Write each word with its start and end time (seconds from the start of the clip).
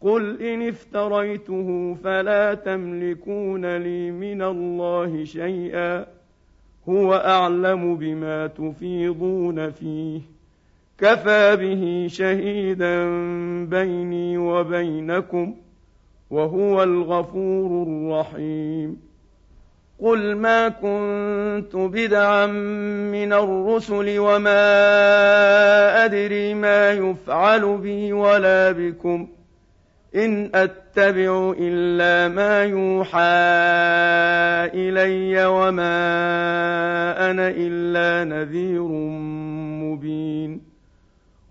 قل 0.00 0.42
ان 0.42 0.68
افتريته 0.68 1.96
فلا 2.04 2.54
تملكون 2.54 3.76
لي 3.76 4.10
من 4.10 4.42
الله 4.42 5.24
شيئا 5.24 6.06
هو 6.88 7.14
اعلم 7.14 7.96
بما 7.96 8.46
تفيضون 8.46 9.70
فيه 9.70 10.20
كفى 10.98 11.56
به 11.56 12.06
شهيدا 12.10 13.04
بيني 13.64 14.38
وبينكم 14.38 15.54
وهو 16.30 16.82
الغفور 16.82 17.82
الرحيم 17.82 18.96
قل 20.00 20.36
ما 20.36 20.68
كنت 20.68 21.76
بدعا 21.76 22.46
من 22.46 23.32
الرسل 23.32 24.18
وما 24.18 24.64
ادري 26.04 26.54
ما 26.54 26.92
يفعل 26.92 27.76
بي 27.76 28.12
ولا 28.12 28.72
بكم 28.72 29.28
إن 30.14 30.50
أتبع 30.54 31.54
إلا 31.58 32.34
ما 32.34 32.64
يوحى 32.64 33.18
إلي 34.74 35.46
وما 35.46 36.00
أنا 37.30 37.48
إلا 37.56 38.36
نذير 38.36 38.88
مبين. 39.84 40.60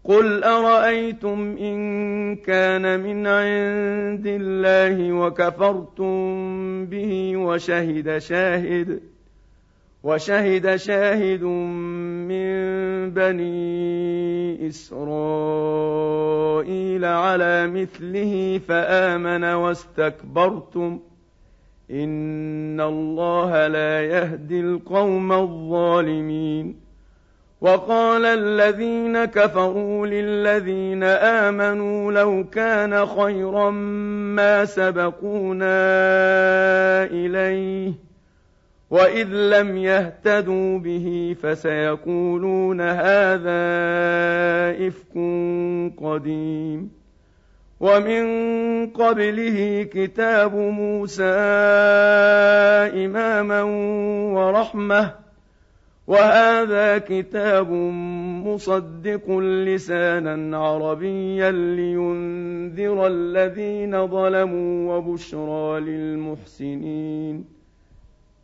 قل 0.03 0.43
أرأيتم 0.43 1.57
إن 1.59 2.35
كان 2.35 2.99
من 2.99 3.27
عند 3.27 4.27
الله 4.27 5.13
وكفرتم 5.13 6.15
به 6.85 7.37
وشهد 7.37 8.17
شاهد 8.17 8.99
ۖ 9.13 9.16
وشهد 10.03 10.75
شاهد 10.75 11.43
من 11.43 12.47
بني 13.09 14.67
إسرائيل 14.67 15.05
على 17.05 17.67
مثله 17.67 18.61
فآمن 18.67 19.43
واستكبرتم. 19.43 20.99
إن 21.91 22.81
الله 22.81 23.67
لا 23.67 24.01
يهدي 24.01 24.59
القوم 24.59 25.31
الظالمين. 25.31 26.87
وقال 27.61 28.25
الذين 28.25 29.25
كفروا 29.25 30.07
للذين 30.07 31.03
آمنوا 31.03 32.11
لو 32.11 32.43
كان 32.43 33.05
خيرا 33.05 33.69
ما 34.35 34.65
سبقونا 34.65 35.73
إليه 37.03 38.06
واذ 38.89 39.27
لم 39.27 39.77
يهتدوا 39.77 40.79
به 40.79 41.35
فسيقولون 41.41 42.81
هذا 42.81 43.67
افك 44.87 45.13
قديم 46.03 46.91
ومن 47.79 48.25
قبله 48.87 49.83
كتاب 49.83 50.55
موسى 50.55 51.23
اماما 53.05 53.63
ورحمه 54.33 55.13
وهذا 56.07 56.97
كتاب 56.97 57.71
مصدق 58.45 59.31
لسانا 59.39 60.57
عربيا 60.57 61.51
لينذر 61.51 63.07
الذين 63.07 64.07
ظلموا 64.07 64.95
وبشرى 64.95 65.79
للمحسنين 65.79 67.56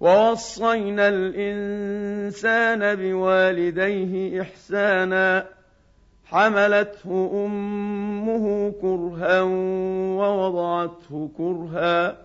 ووصينا 0.00 1.08
الإنسان 1.08 2.94
بوالديه 2.94 4.42
إحسانا 4.42 5.46
حملته 6.24 7.30
أمه 7.46 8.72
كرها 8.80 9.40
ووضعته 10.20 11.30
كرها 11.36 12.16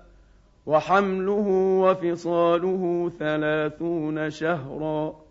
وحمله 0.66 1.48
وفصاله 1.84 3.12
ثلاثون 3.20 4.30
شهرا. 4.30 5.25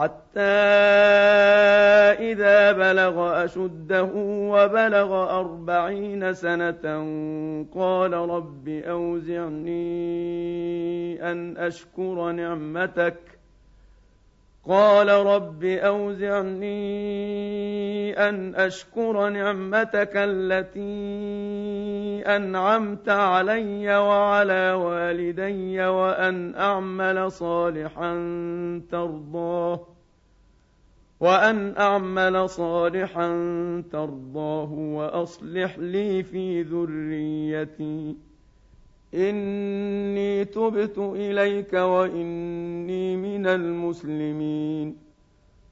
حتى 0.00 0.40
إذا 2.32 2.72
بلغ 2.72 3.44
أشده 3.44 4.10
وبلغ 4.52 5.38
أربعين 5.40 6.34
سنة 6.34 6.84
قال 7.74 8.12
رب 8.12 8.68
أوزعني 8.68 9.90
أن 11.32 11.56
أشكر 11.56 12.30
نعمتك. 12.30 13.16
قال 14.68 15.08
رب 15.08 15.64
أوزعني 15.64 16.70
أن 18.28 18.54
أشكر 18.54 19.28
نعمتك 19.28 20.12
التي 20.14 20.80
أنعمت 22.26 23.08
علي 23.08 23.96
وعلى 23.96 24.72
والدي 24.72 25.80
وأن 25.86 26.54
أعمل 26.54 27.32
صالحا 27.32 28.12
ترضاه 28.90 29.86
وأن 31.20 31.76
أعمل 31.78 32.48
صالحا 32.48 33.28
ترضاه 33.92 34.72
وأصلح 34.72 35.78
لي 35.78 36.22
في 36.22 36.62
ذريتي. 36.62 38.16
إني 39.14 40.44
تبت 40.44 40.98
إليك 40.98 41.72
وإني 41.72 43.16
من 43.16 43.46
المسلمين. 43.46 45.09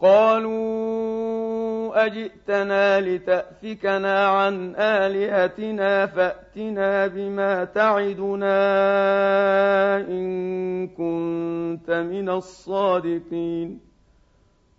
قالوا 0.00 1.48
أجئتنا 2.06 3.00
لتأفكنا 3.00 4.26
عن 4.28 4.74
آلهتنا 4.76 6.06
فأتنا 6.06 7.06
بما 7.06 7.64
تعدنا 7.64 8.56
إن 10.08 10.88
كنت 10.88 11.90
من 11.90 12.28
الصادقين 12.28 13.87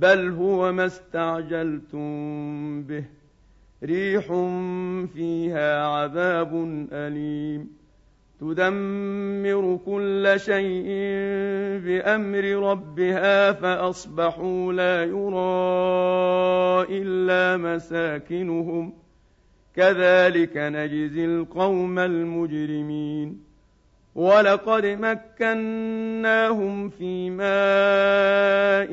بل 0.00 0.30
هو 0.30 0.72
ما 0.72 0.86
استعجلتم 0.86 2.82
به. 2.82 3.04
ريح 3.84 4.26
فيها 5.14 5.86
عذاب 5.86 6.54
أليم. 6.92 7.70
تدمر 8.40 9.78
كل 9.86 10.34
شيء 10.36 10.88
بأمر 11.84 12.44
ربها 12.70 13.52
فأصبحوا 13.52 14.72
لا 14.72 15.04
يرى 15.04 15.76
إلا 17.02 17.56
مساكنهم. 17.56 18.92
كذلك 19.76 20.56
نجزي 20.56 21.24
القوم 21.24 21.98
المجرمين. 21.98 23.45
ولقد 24.16 24.86
مكناهم 24.86 26.88
في 26.88 27.30
ماء 27.30 28.88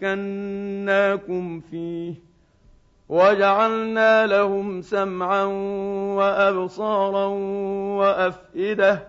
مكناكم 0.00 1.60
فيه 1.70 2.14
وجعلنا 3.08 4.26
لهم 4.26 4.82
سمعا 4.82 5.44
وابصارا 6.16 7.26
وافئده 7.98 9.08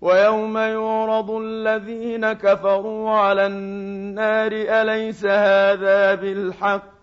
ويوم 0.00 0.58
يعرض 0.58 1.30
الذين 1.30 2.32
كفروا 2.32 3.10
على 3.10 3.46
النار 3.46 4.52
أليس 4.52 5.24
هذا 5.24 6.14
بالحق؟ 6.14 6.98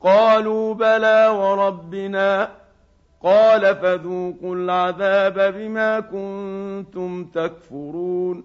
قالوا 0.00 0.74
بلى 0.74 1.28
وربنا. 1.28 2.48
قال 3.22 3.76
فذوقوا 3.76 4.56
العذاب 4.56 5.54
بما 5.54 6.00
كنتم 6.00 7.24
تكفرون. 7.24 8.44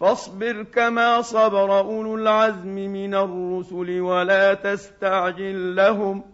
فاصبر 0.00 0.62
كما 0.62 1.20
صبر 1.22 1.78
أولو 1.78 2.14
العزم 2.14 2.74
من 2.74 3.14
الرسل 3.14 4.00
ولا 4.00 4.54
تستعجل 4.54 5.76
لهم. 5.76 6.33